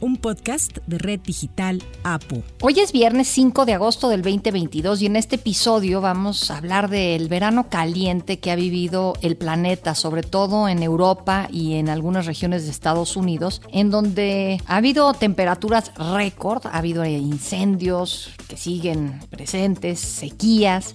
un 0.00 0.16
podcast 0.16 0.78
de 0.86 0.98
Red 0.98 1.20
Digital 1.20 1.82
APU. 2.02 2.42
Hoy 2.60 2.80
es 2.80 2.92
viernes 2.92 3.28
5 3.28 3.66
de 3.66 3.74
agosto 3.74 4.08
del 4.08 4.22
2022 4.22 5.02
y 5.02 5.06
en 5.06 5.16
este 5.16 5.36
episodio 5.36 6.00
vamos 6.00 6.50
a 6.50 6.58
hablar 6.58 6.88
del 6.88 7.28
verano 7.28 7.68
caliente 7.68 8.38
que 8.38 8.50
ha 8.50 8.56
vivido 8.56 9.14
el 9.22 9.36
planeta, 9.36 9.94
sobre 9.94 10.22
todo 10.22 10.68
en 10.68 10.82
Europa 10.82 11.48
y 11.50 11.74
en 11.74 11.88
algunas 11.88 12.26
regiones 12.26 12.64
de 12.64 12.70
Estados 12.70 13.16
Unidos, 13.16 13.62
en 13.72 13.90
donde 13.90 14.60
ha 14.66 14.76
habido 14.76 15.12
temperaturas 15.14 15.92
récord, 15.96 16.66
ha 16.66 16.78
habido 16.78 17.04
incendios 17.04 18.30
que 18.48 18.56
siguen 18.56 19.20
presentes, 19.30 20.00
sequías. 20.00 20.94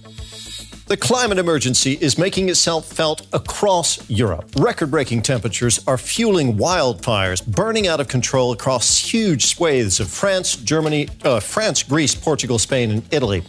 The 0.88 0.96
climate 0.96 1.38
emergency 1.38 1.98
is 2.00 2.16
making 2.16 2.48
itself 2.48 2.86
felt 2.86 3.26
across 3.32 3.98
Europe. 4.08 4.44
Record 4.56 4.88
breaking 4.88 5.22
temperatures 5.22 5.80
are 5.88 5.98
fueling 5.98 6.56
wildfires 6.58 7.44
burning 7.44 7.88
out 7.88 7.98
of 7.98 8.06
control 8.06 8.52
across 8.52 8.96
huge 8.96 9.46
swathes 9.46 9.98
of 9.98 10.06
France, 10.08 10.54
Germany, 10.54 11.08
uh, 11.24 11.40
France, 11.40 11.82
Greece, 11.82 12.14
Portugal, 12.14 12.60
Spain, 12.60 12.92
and 12.92 13.02
Italy. 13.12 13.42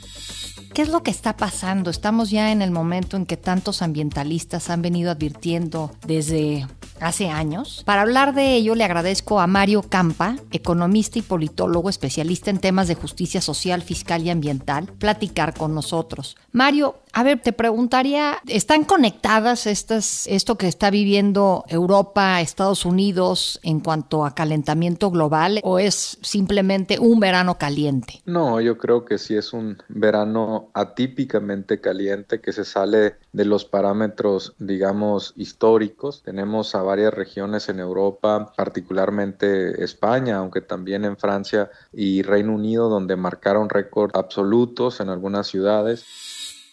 ¿Qué 0.73 0.81
es 0.81 0.89
lo 0.89 1.03
que 1.03 1.11
está 1.11 1.37
pasando? 1.37 1.91
Estamos 1.91 2.31
ya 2.31 2.51
en 2.51 2.63
el 2.63 2.71
momento 2.71 3.17
en 3.17 3.27
que 3.27 3.37
tantos 3.37 3.83
ambientalistas 3.83 4.71
han 4.71 4.81
venido 4.81 5.11
advirtiendo 5.11 5.91
desde 6.07 6.67
hace 6.99 7.29
años. 7.29 7.83
Para 7.85 8.01
hablar 8.01 8.33
de 8.33 8.55
ello 8.55 8.75
le 8.75 8.83
agradezco 8.83 9.39
a 9.39 9.47
Mario 9.47 9.81
Campa, 9.83 10.35
economista 10.51 11.19
y 11.19 11.21
politólogo 11.21 11.89
especialista 11.89 12.49
en 12.49 12.59
temas 12.59 12.87
de 12.87 12.95
justicia 12.95 13.41
social, 13.41 13.81
fiscal 13.81 14.23
y 14.23 14.29
ambiental, 14.29 14.87
platicar 14.99 15.53
con 15.53 15.73
nosotros. 15.73 16.37
Mario, 16.51 16.99
a 17.17 17.23
ver, 17.23 17.41
te 17.41 17.51
preguntaría, 17.51 18.37
¿están 18.45 18.83
conectadas 18.83 19.65
estas, 19.65 20.27
esto 20.27 20.55
que 20.55 20.67
está 20.67 20.91
viviendo 20.91 21.65
Europa, 21.67 22.41
Estados 22.41 22.85
Unidos 22.85 23.59
en 23.63 23.79
cuanto 23.79 24.23
a 24.23 24.35
calentamiento 24.35 25.09
global 25.09 25.59
o 25.63 25.79
es 25.79 26.19
simplemente 26.21 26.99
un 26.99 27.19
verano 27.19 27.57
caliente? 27.57 28.21
No, 28.25 28.61
yo 28.61 28.77
creo 28.77 29.03
que 29.03 29.17
sí 29.17 29.35
es 29.35 29.51
un 29.51 29.79
verano 29.87 30.69
atípicamente 30.75 31.81
caliente 31.81 32.39
que 32.39 32.53
se 32.53 32.63
sale 32.63 33.15
de 33.33 33.45
los 33.45 33.65
parámetros, 33.65 34.53
digamos, 34.59 35.33
históricos. 35.37 36.21
Tenemos 36.21 36.75
a 36.75 36.83
varias 36.83 37.15
regiones 37.15 37.67
en 37.67 37.79
Europa, 37.79 38.53
particularmente 38.55 39.83
España, 39.83 40.37
aunque 40.37 40.61
también 40.61 41.03
en 41.03 41.17
Francia 41.17 41.71
y 41.91 42.21
Reino 42.21 42.53
Unido, 42.53 42.89
donde 42.89 43.15
marcaron 43.15 43.69
récords 43.69 44.13
absolutos 44.13 44.99
en 44.99 45.09
algunas 45.09 45.47
ciudades 45.47 46.05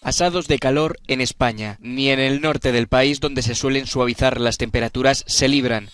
asados 0.05 0.47
de 0.47 0.59
calor 0.59 0.99
en 1.09 1.21
España, 1.21 1.79
ni 1.81 2.11
en 2.11 2.21
el 2.21 2.41
norte 2.41 2.71
del 2.71 2.87
país 2.87 3.19
donde 3.19 3.43
se 3.43 3.57
suelen 3.57 3.87
suavizar 3.87 4.41
las 4.41 4.59
temperaturas 4.59 5.25
se 5.27 5.49
libran. 5.49 5.89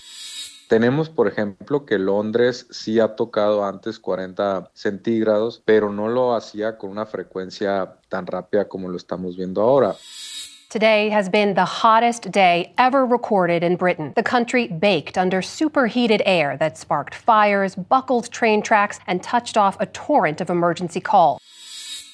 Tenemos, 0.69 1.09
por 1.09 1.27
ejemplo, 1.27 1.85
que 1.85 1.99
Londres 1.99 2.67
sí 2.71 3.01
ha 3.01 3.17
tocado 3.17 3.65
antes 3.65 3.99
40 3.99 4.71
centígrados, 4.73 5.61
pero 5.65 5.91
no 5.91 6.07
lo 6.09 6.37
hacía 6.37 6.79
con 6.79 6.91
una 6.91 7.07
frecuencia 7.07 7.97
tan 8.09 8.27
rápida 8.27 8.69
como 8.69 8.89
lo 8.89 8.97
estamos 8.97 9.37
viendo 9.37 9.63
ahora. 9.63 9.97
Today 10.71 11.11
has 11.11 11.29
been 11.29 11.55
the 11.55 11.65
hottest 11.65 12.31
day 12.31 12.73
ever 12.79 13.05
recorded 13.05 13.65
in 13.65 13.75
Britain. 13.75 14.13
The 14.15 14.23
country 14.23 14.69
baked 14.69 15.19
under 15.19 15.43
superheated 15.43 16.23
air 16.25 16.57
that 16.59 16.79
sparked 16.79 17.17
fires, 17.17 17.75
buckled 17.75 18.31
train 18.31 18.63
tracks, 18.63 19.01
and 19.09 19.21
touched 19.21 19.57
off 19.57 19.77
a 19.81 19.87
torrent 19.87 20.41
of 20.41 20.49
emergency 20.49 21.01
calls. 21.01 21.41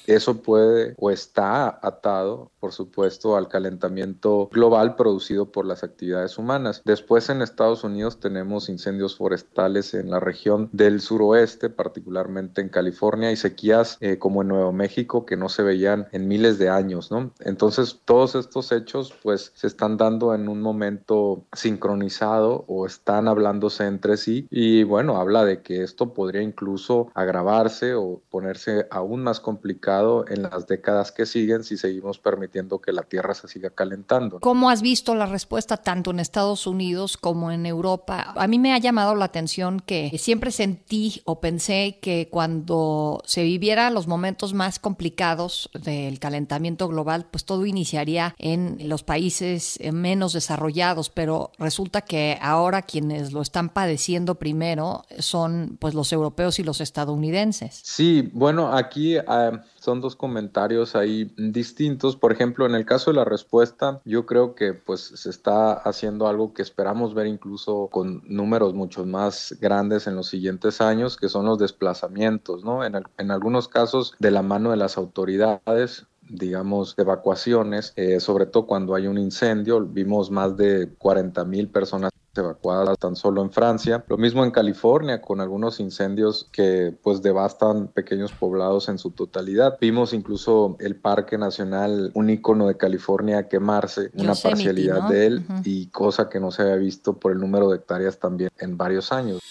Eso 0.07 0.41
puede 0.41 0.95
o 0.97 1.11
está 1.11 1.79
atado, 1.81 2.51
por 2.61 2.71
supuesto, 2.71 3.35
al 3.35 3.49
calentamiento 3.49 4.49
global 4.51 4.95
producido 4.95 5.51
por 5.51 5.65
las 5.65 5.83
actividades 5.83 6.37
humanas. 6.37 6.81
Después 6.85 7.29
en 7.29 7.41
Estados 7.41 7.83
Unidos 7.83 8.21
tenemos 8.21 8.69
incendios 8.69 9.17
forestales 9.17 9.93
en 9.93 10.09
la 10.09 10.21
región 10.21 10.69
del 10.71 11.01
suroeste, 11.01 11.69
particularmente 11.69 12.61
en 12.61 12.69
California, 12.69 13.31
y 13.31 13.35
sequías 13.35 13.97
eh, 13.99 14.17
como 14.17 14.41
en 14.41 14.47
Nuevo 14.47 14.71
México 14.71 15.25
que 15.25 15.35
no 15.35 15.49
se 15.49 15.61
veían 15.61 16.07
en 16.13 16.29
miles 16.29 16.57
de 16.57 16.69
años, 16.69 17.11
¿no? 17.11 17.31
Entonces 17.41 17.99
todos 18.05 18.35
estos 18.35 18.71
hechos 18.71 19.13
pues 19.21 19.51
se 19.55 19.67
están 19.67 19.97
dando 19.97 20.33
en 20.33 20.47
un 20.47 20.61
momento 20.61 21.43
sincronizado 21.53 22.63
o 22.67 22.85
están 22.85 23.27
hablándose 23.27 23.85
entre 23.85 24.15
sí 24.15 24.47
y 24.49 24.83
bueno, 24.83 25.17
habla 25.17 25.43
de 25.43 25.61
que 25.61 25.83
esto 25.83 26.13
podría 26.13 26.41
incluso 26.41 27.11
agravarse 27.13 27.93
o 27.93 28.21
ponerse 28.29 28.87
aún 28.89 29.23
más 29.23 29.41
complicado 29.41 29.96
en 30.27 30.43
las 30.43 30.67
décadas 30.67 31.11
que 31.11 31.25
siguen 31.25 31.63
si 31.63 31.77
seguimos 31.77 32.19
permitiendo 32.19 32.79
que 32.79 32.91
la 32.91 33.03
Tierra 33.03 33.33
se 33.33 33.47
siga 33.47 33.69
calentando. 33.69 34.39
¿Cómo 34.39 34.69
has 34.69 34.81
visto 34.81 35.15
la 35.15 35.25
respuesta 35.25 35.77
tanto 35.77 36.11
en 36.11 36.19
Estados 36.19 36.67
Unidos 36.67 37.17
como 37.17 37.51
en 37.51 37.65
Europa? 37.65 38.33
A 38.35 38.47
mí 38.47 38.59
me 38.59 38.73
ha 38.73 38.77
llamado 38.77 39.15
la 39.15 39.25
atención 39.25 39.79
que 39.79 40.15
siempre 40.17 40.51
sentí 40.51 41.21
o 41.25 41.39
pensé 41.39 41.99
que 42.01 42.29
cuando 42.29 43.21
se 43.25 43.43
viviera 43.43 43.89
los 43.89 44.07
momentos 44.07 44.53
más 44.53 44.79
complicados 44.79 45.69
del 45.73 46.19
calentamiento 46.19 46.87
global, 46.87 47.27
pues 47.31 47.45
todo 47.45 47.65
iniciaría 47.65 48.35
en 48.37 48.77
los 48.87 49.03
países 49.03 49.79
menos 49.91 50.33
desarrollados, 50.33 51.09
pero 51.09 51.51
resulta 51.57 52.01
que 52.01 52.37
ahora 52.41 52.81
quienes 52.81 53.31
lo 53.31 53.41
están 53.41 53.69
padeciendo 53.69 54.35
primero 54.35 55.03
son 55.19 55.77
pues 55.79 55.93
los 55.93 56.11
europeos 56.11 56.59
y 56.59 56.63
los 56.63 56.81
estadounidenses. 56.81 57.81
Sí, 57.83 58.29
bueno, 58.33 58.75
aquí 58.75 59.17
uh, 59.17 59.57
son 59.87 60.01
dos 60.01 60.17
comentarios 60.17 60.97
ahí 60.97 61.31
distintos. 61.37 62.17
Por 62.17 62.33
ejemplo, 62.33 62.65
en 62.65 62.75
el 62.75 62.85
caso 62.85 63.09
de 63.09 63.15
la 63.15 63.23
respuesta, 63.23 64.01
yo 64.03 64.25
creo 64.25 64.53
que 64.53 64.73
pues 64.73 64.99
se 64.99 65.29
está 65.29 65.71
haciendo 65.71 66.27
algo 66.27 66.53
que 66.53 66.61
esperamos 66.61 67.13
ver 67.13 67.25
incluso 67.25 67.87
con 67.89 68.21
números 68.25 68.73
mucho 68.73 69.05
más 69.05 69.55
grandes 69.61 70.05
en 70.05 70.17
los 70.17 70.27
siguientes 70.27 70.81
años, 70.81 71.15
que 71.15 71.29
son 71.29 71.45
los 71.45 71.57
desplazamientos, 71.57 72.65
¿no? 72.65 72.83
En, 72.83 73.01
en 73.17 73.31
algunos 73.31 73.69
casos 73.69 74.13
de 74.19 74.31
la 74.31 74.41
mano 74.41 74.71
de 74.71 74.77
las 74.77 74.97
autoridades, 74.97 76.05
digamos, 76.29 76.93
evacuaciones, 76.97 77.93
eh, 77.95 78.19
sobre 78.19 78.45
todo 78.45 78.67
cuando 78.67 78.93
hay 78.93 79.07
un 79.07 79.17
incendio. 79.17 79.79
Vimos 79.79 80.29
más 80.29 80.57
de 80.57 80.95
40 80.97 81.45
mil 81.45 81.69
personas 81.69 82.11
evacuadas 82.37 82.97
tan 82.97 83.15
solo 83.15 83.41
en 83.41 83.51
Francia. 83.51 84.03
Lo 84.07 84.17
mismo 84.17 84.43
en 84.43 84.51
California 84.51 85.21
con 85.21 85.41
algunos 85.41 85.79
incendios 85.79 86.49
que 86.51 86.95
pues 87.03 87.21
devastan 87.21 87.87
pequeños 87.87 88.31
poblados 88.31 88.89
en 88.89 88.97
su 88.97 89.11
totalidad. 89.11 89.77
Vimos 89.79 90.13
incluso 90.13 90.75
el 90.79 90.95
Parque 90.95 91.37
Nacional, 91.37 92.11
un 92.13 92.29
icono 92.29 92.67
de 92.67 92.77
California 92.77 93.47
quemarse, 93.47 94.11
una 94.15 94.35
parcialidad 94.35 95.09
de 95.09 95.25
él 95.25 95.45
y 95.63 95.87
cosa 95.87 96.29
que 96.29 96.39
no 96.39 96.51
se 96.51 96.63
había 96.63 96.75
visto 96.75 97.17
por 97.17 97.31
el 97.31 97.39
número 97.39 97.69
de 97.69 97.77
hectáreas 97.77 98.19
también 98.19 98.49
en 98.59 98.77
varios 98.77 99.11
años. 99.11 99.41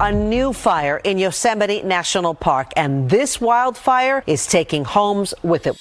A 0.00 0.12
new 0.12 0.52
fire 0.52 1.00
in 1.02 1.18
Yosemite 1.18 1.82
National 1.82 2.34
Park 2.34 2.72
and 2.76 3.10
this 3.10 3.40
wildfire 3.40 4.22
is 4.26 4.46
taking 4.46 4.84
homes 4.84 5.34
with 5.42 5.66
it. 5.66 5.76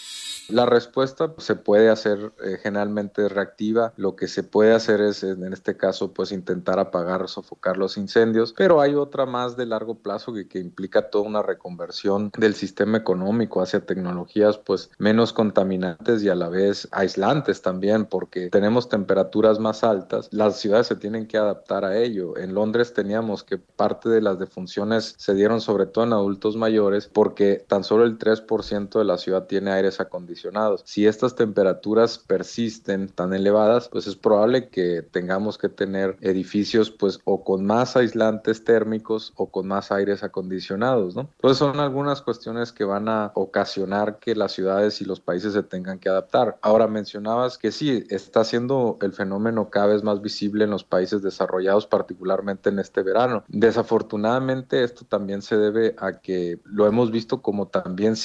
La 0.50 0.66
respuesta 0.66 1.34
se 1.38 1.56
puede 1.56 1.90
hacer 1.90 2.31
eh, 2.44 2.58
generalmente 2.62 3.28
reactiva. 3.28 3.94
Lo 3.97 4.16
que 4.16 4.28
se 4.28 4.44
puede 4.44 4.74
hacer 4.74 5.02
es, 5.02 5.24
en 5.24 5.52
este 5.52 5.75
caso, 5.75 6.13
pues 6.13 6.31
intentar 6.31 6.80
apagar, 6.80 7.28
sofocar 7.28 7.78
los 7.78 7.97
incendios. 7.97 8.53
Pero 8.56 8.80
hay 8.80 8.96
otra 8.96 9.25
más 9.25 9.58
de 9.58 9.66
largo 9.66 9.96
plazo 9.96 10.34
que, 10.34 10.47
que 10.47 10.59
implica 10.59 11.09
toda 11.09 11.28
una 11.28 11.41
reconversión 11.41 12.31
del 12.38 12.56
sistema 12.56 12.97
económico 12.97 13.62
hacia 13.62 13.85
tecnologías, 13.85 14.58
pues 14.58 14.90
menos 14.97 15.34
contaminantes 15.34 16.24
y 16.24 16.30
a 16.30 16.35
la 16.35 16.50
vez 16.50 16.88
aislantes 16.91 17.62
también, 17.62 18.06
porque 18.06 18.50
tenemos 18.50 18.88
temperaturas 18.88 19.59
más 19.59 19.84
altas. 19.84 20.29
Las 20.31 20.59
ciudades 20.59 20.88
se 20.88 20.96
tienen 20.96 21.28
que 21.28 21.38
adaptar 21.38 21.84
a 21.84 21.97
ello. 21.97 22.38
En 22.38 22.53
Londres 22.53 22.94
teníamos 22.94 23.44
que 23.44 23.58
parte 23.58 24.08
de 24.09 24.22
las 24.22 24.40
defunciones 24.40 25.16
se 25.17 25.34
dieron 25.34 25.59
sobre 25.59 25.88
todo 25.88 26.05
en 26.05 26.14
adultos 26.14 26.55
mayores, 26.55 27.09
porque 27.11 27.66
tan 27.67 27.84
solo 27.84 28.05
el 28.05 28.17
3% 28.17 28.97
de 28.97 29.05
la 29.05 29.17
ciudad 29.17 29.47
tiene 29.47 29.72
aires 29.72 29.99
acondicionados 29.99 30.36
si 30.84 31.07
estas 31.07 31.35
temperaturas 31.35 32.19
persisten 32.19 33.09
tan 33.09 33.34
elevadas, 33.34 33.89
pues 33.89 34.07
es 34.07 34.16
probable 34.16 34.69
que 34.69 35.01
tengamos 35.01 35.57
que 35.57 35.69
tener 35.69 36.17
edificios 36.22 36.91
pues 36.91 37.19
o 37.23 37.43
con 37.43 37.66
más 37.66 37.95
aislantes 37.95 38.63
térmicos 38.63 39.34
o 39.35 39.49
con 39.49 39.67
más 39.67 39.91
aires 39.91 40.23
acondicionados, 40.23 41.16
¿no? 41.16 41.29
Entonces 41.35 41.57
son 41.57 41.79
algunas 41.79 42.22
cuestiones 42.22 42.72
que 42.72 42.84
van 42.84 43.09
a 43.09 43.31
ocasionar 43.35 44.19
que 44.19 44.35
las 44.35 44.51
ciudades 44.51 45.01
y 45.01 45.05
los 45.05 45.19
países 45.19 45.53
se 45.53 45.63
tengan 45.63 45.99
que 45.99 46.09
adaptar. 46.09 46.57
Ahora 46.61 46.87
mencionabas 46.87 47.57
que 47.57 47.72
sí, 47.72 48.05
está 48.09 48.43
siendo 48.43 48.97
el 49.01 49.13
fenómeno 49.13 49.69
cada 49.69 49.87
vez 49.87 50.03
más 50.03 50.22
visible 50.22 50.66
en 50.66 50.72
los 50.72 50.84
países 50.84 51.22
desarrollados, 51.22 51.87
particularmente 51.87 52.69
en 52.69 52.79
este 52.79 53.03
verano. 53.03 53.43
Desafortunadamente 53.47 54.84
esto 54.84 55.05
también 55.05 55.41
se 55.41 55.57
debe 55.57 55.95
a 55.97 56.19
que 56.19 56.59
lo 56.63 56.87
hemos 56.87 57.11
visto 57.11 57.41
como 57.41 57.67
también 57.67 58.16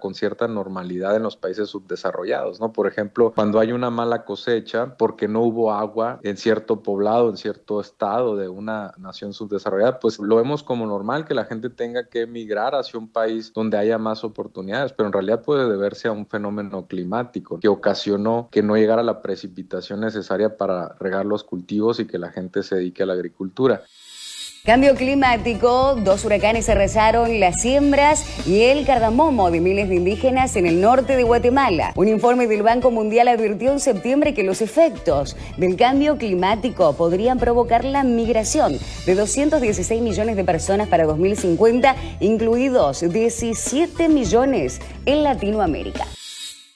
con 0.00 0.14
cierta 0.14 0.48
normalidad 0.48 1.16
en 1.16 1.22
los 1.22 1.36
países 1.36 1.47
países 1.48 1.70
subdesarrollados, 1.70 2.60
¿no? 2.60 2.72
Por 2.72 2.86
ejemplo, 2.86 3.32
cuando 3.34 3.58
hay 3.58 3.72
una 3.72 3.88
mala 3.88 4.26
cosecha 4.26 4.96
porque 4.98 5.28
no 5.28 5.40
hubo 5.40 5.72
agua 5.72 6.20
en 6.22 6.36
cierto 6.36 6.82
poblado, 6.82 7.30
en 7.30 7.38
cierto 7.38 7.80
estado 7.80 8.36
de 8.36 8.50
una 8.50 8.92
nación 8.98 9.32
subdesarrollada, 9.32 9.98
pues 9.98 10.18
lo 10.18 10.36
vemos 10.36 10.62
como 10.62 10.86
normal 10.86 11.24
que 11.24 11.32
la 11.32 11.46
gente 11.46 11.70
tenga 11.70 12.08
que 12.08 12.22
emigrar 12.22 12.74
hacia 12.74 12.98
un 12.98 13.08
país 13.08 13.50
donde 13.54 13.78
haya 13.78 13.96
más 13.96 14.24
oportunidades, 14.24 14.92
pero 14.92 15.06
en 15.06 15.14
realidad 15.14 15.42
puede 15.42 15.66
deberse 15.70 16.08
a 16.08 16.12
un 16.12 16.26
fenómeno 16.26 16.86
climático 16.86 17.60
que 17.60 17.68
ocasionó 17.68 18.48
que 18.50 18.62
no 18.62 18.76
llegara 18.76 19.02
la 19.02 19.22
precipitación 19.22 20.00
necesaria 20.00 20.58
para 20.58 20.96
regar 21.00 21.24
los 21.24 21.44
cultivos 21.44 21.98
y 21.98 22.06
que 22.06 22.18
la 22.18 22.30
gente 22.30 22.62
se 22.62 22.76
dedique 22.76 23.04
a 23.04 23.06
la 23.06 23.14
agricultura. 23.14 23.84
Cambio 24.68 24.94
climático, 24.96 25.94
dos 25.94 26.26
huracanes 26.26 26.68
arrasaron 26.68 27.40
las 27.40 27.62
siembras 27.62 28.46
y 28.46 28.64
el 28.64 28.84
cardamomo 28.84 29.50
de 29.50 29.62
miles 29.62 29.88
de 29.88 29.94
indígenas 29.94 30.56
en 30.56 30.66
el 30.66 30.82
norte 30.82 31.16
de 31.16 31.22
Guatemala. 31.22 31.94
Un 31.96 32.06
informe 32.06 32.46
del 32.46 32.62
Banco 32.62 32.90
Mundial 32.90 33.28
advirtió 33.28 33.72
en 33.72 33.80
septiembre 33.80 34.34
que 34.34 34.42
los 34.42 34.60
efectos 34.60 35.38
del 35.56 35.76
cambio 35.76 36.18
climático 36.18 36.92
podrían 36.92 37.38
provocar 37.38 37.82
la 37.82 38.04
migración 38.04 38.74
de 39.06 39.14
216 39.14 40.02
millones 40.02 40.36
de 40.36 40.44
personas 40.44 40.86
para 40.88 41.06
2050, 41.06 41.96
incluidos 42.20 43.00
17 43.00 44.10
millones 44.10 44.82
en 45.06 45.22
Latinoamérica. 45.22 46.04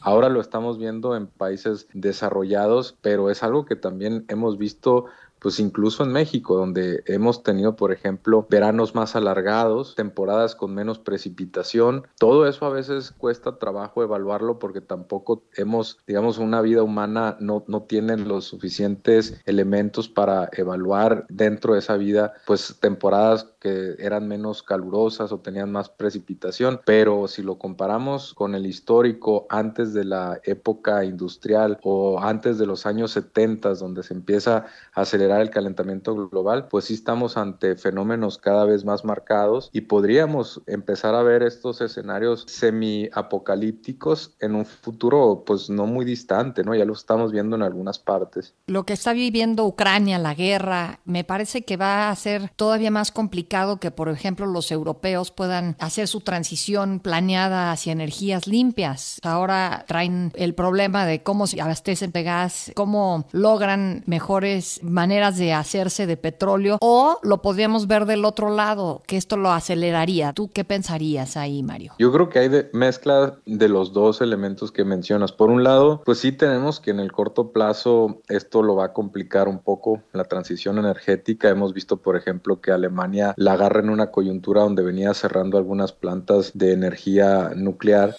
Ahora 0.00 0.30
lo 0.30 0.40
estamos 0.40 0.78
viendo 0.78 1.14
en 1.14 1.26
países 1.26 1.86
desarrollados, 1.92 2.96
pero 3.02 3.30
es 3.30 3.42
algo 3.42 3.66
que 3.66 3.76
también 3.76 4.24
hemos 4.28 4.56
visto 4.56 5.04
pues 5.42 5.58
incluso 5.58 6.04
en 6.04 6.12
México, 6.12 6.56
donde 6.56 7.02
hemos 7.06 7.42
tenido, 7.42 7.74
por 7.74 7.90
ejemplo, 7.90 8.46
veranos 8.48 8.94
más 8.94 9.16
alargados, 9.16 9.96
temporadas 9.96 10.54
con 10.54 10.72
menos 10.72 11.00
precipitación, 11.00 12.06
todo 12.16 12.46
eso 12.46 12.64
a 12.64 12.70
veces 12.70 13.10
cuesta 13.10 13.58
trabajo 13.58 14.04
evaluarlo 14.04 14.60
porque 14.60 14.80
tampoco 14.80 15.42
hemos, 15.56 15.98
digamos, 16.06 16.38
una 16.38 16.60
vida 16.60 16.84
humana 16.84 17.36
no, 17.40 17.64
no 17.66 17.82
tiene 17.82 18.16
los 18.18 18.44
suficientes 18.44 19.40
elementos 19.44 20.08
para 20.08 20.48
evaluar 20.52 21.26
dentro 21.28 21.72
de 21.72 21.80
esa 21.80 21.96
vida, 21.96 22.34
pues 22.46 22.76
temporadas 22.80 23.48
que 23.58 23.96
eran 23.98 24.28
menos 24.28 24.62
calurosas 24.62 25.32
o 25.32 25.40
tenían 25.40 25.72
más 25.72 25.88
precipitación, 25.88 26.80
pero 26.84 27.26
si 27.26 27.42
lo 27.42 27.58
comparamos 27.58 28.34
con 28.34 28.54
el 28.54 28.66
histórico 28.66 29.46
antes 29.50 29.92
de 29.92 30.04
la 30.04 30.40
época 30.44 31.04
industrial 31.04 31.78
o 31.82 32.20
antes 32.20 32.58
de 32.58 32.66
los 32.66 32.86
años 32.86 33.10
70, 33.12 33.74
donde 33.74 34.04
se 34.04 34.14
empieza 34.14 34.66
a 34.94 35.00
acelerar 35.00 35.31
el 35.40 35.50
calentamiento 35.50 36.14
global, 36.28 36.68
pues 36.68 36.86
sí 36.86 36.94
estamos 36.94 37.36
ante 37.36 37.76
fenómenos 37.76 38.38
cada 38.38 38.64
vez 38.64 38.84
más 38.84 39.04
marcados 39.04 39.70
y 39.72 39.82
podríamos 39.82 40.60
empezar 40.66 41.14
a 41.14 41.22
ver 41.22 41.42
estos 41.42 41.80
escenarios 41.80 42.44
semi-apocalípticos 42.48 44.34
en 44.40 44.54
un 44.54 44.66
futuro 44.66 45.44
pues 45.46 45.70
no 45.70 45.86
muy 45.86 46.04
distante, 46.04 46.64
¿no? 46.64 46.74
Ya 46.74 46.84
lo 46.84 46.92
estamos 46.92 47.32
viendo 47.32 47.56
en 47.56 47.62
algunas 47.62 47.98
partes. 47.98 48.54
Lo 48.66 48.84
que 48.84 48.92
está 48.92 49.12
viviendo 49.12 49.64
Ucrania, 49.64 50.18
la 50.18 50.34
guerra, 50.34 51.00
me 51.04 51.24
parece 51.24 51.64
que 51.64 51.76
va 51.76 52.10
a 52.10 52.16
ser 52.16 52.50
todavía 52.56 52.90
más 52.90 53.12
complicado 53.12 53.78
que, 53.78 53.90
por 53.90 54.08
ejemplo, 54.08 54.46
los 54.46 54.70
europeos 54.70 55.30
puedan 55.30 55.76
hacer 55.78 56.08
su 56.08 56.20
transición 56.20 57.00
planeada 57.00 57.72
hacia 57.72 57.92
energías 57.92 58.46
limpias. 58.46 59.18
Ahora 59.22 59.84
traen 59.86 60.32
el 60.34 60.54
problema 60.54 61.06
de 61.06 61.22
cómo 61.22 61.46
se 61.46 61.60
abastecen 61.60 62.12
de 62.12 62.22
gas, 62.22 62.72
cómo 62.74 63.26
logran 63.32 64.02
mejores 64.06 64.80
maneras 64.82 65.21
de 65.30 65.52
hacerse 65.52 66.06
de 66.06 66.16
petróleo 66.16 66.78
o 66.80 67.18
lo 67.22 67.42
podríamos 67.42 67.86
ver 67.86 68.06
del 68.06 68.24
otro 68.24 68.50
lado, 68.50 69.02
que 69.06 69.16
esto 69.16 69.36
lo 69.36 69.52
aceleraría. 69.52 70.32
¿Tú 70.32 70.50
qué 70.52 70.64
pensarías 70.64 71.36
ahí, 71.36 71.62
Mario? 71.62 71.94
Yo 71.98 72.12
creo 72.12 72.28
que 72.28 72.40
hay 72.40 72.48
de 72.48 72.68
mezcla 72.72 73.38
de 73.46 73.68
los 73.68 73.92
dos 73.92 74.20
elementos 74.20 74.72
que 74.72 74.84
mencionas. 74.84 75.32
Por 75.32 75.50
un 75.50 75.62
lado, 75.62 76.02
pues 76.04 76.18
sí 76.18 76.32
tenemos 76.32 76.80
que 76.80 76.90
en 76.90 77.00
el 77.00 77.12
corto 77.12 77.52
plazo 77.52 78.20
esto 78.28 78.62
lo 78.62 78.76
va 78.76 78.86
a 78.86 78.92
complicar 78.92 79.48
un 79.48 79.60
poco 79.60 80.02
la 80.12 80.24
transición 80.24 80.78
energética. 80.78 81.48
Hemos 81.48 81.72
visto, 81.72 81.98
por 81.98 82.16
ejemplo, 82.16 82.60
que 82.60 82.72
Alemania 82.72 83.34
la 83.36 83.52
agarra 83.52 83.80
en 83.80 83.90
una 83.90 84.10
coyuntura 84.10 84.62
donde 84.62 84.82
venía 84.82 85.14
cerrando 85.14 85.58
algunas 85.58 85.92
plantas 85.92 86.52
de 86.54 86.72
energía 86.72 87.52
nuclear. 87.54 88.16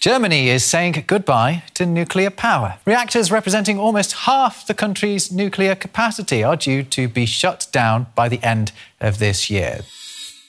Germany 0.00 0.48
is 0.48 0.64
saying 0.64 1.04
goodbye 1.06 1.62
to 1.74 1.84
nuclear 1.84 2.30
power. 2.30 2.78
Reactors 2.86 3.30
representing 3.30 3.78
almost 3.78 4.24
half 4.24 4.66
the 4.66 4.72
country's 4.72 5.30
nuclear 5.30 5.74
capacity 5.74 6.42
are 6.42 6.56
due 6.56 6.82
to 6.84 7.06
be 7.06 7.26
shut 7.26 7.66
down 7.70 8.06
by 8.14 8.26
the 8.26 8.42
end 8.42 8.72
of 8.98 9.18
this 9.18 9.50
year. 9.50 9.80